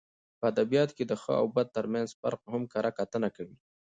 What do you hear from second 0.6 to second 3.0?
بیاتو کښي د ښه او بد ترمنځ فرق هم کره